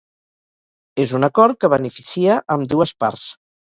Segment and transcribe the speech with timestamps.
[1.05, 3.33] És un acord que beneficia ambdues parts.